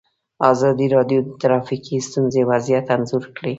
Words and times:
ازادي 0.51 0.87
راډیو 0.95 1.19
د 1.23 1.27
ټرافیکي 1.41 1.95
ستونزې 2.07 2.41
وضعیت 2.51 2.85
انځور 2.95 3.23
کړی. 3.35 3.49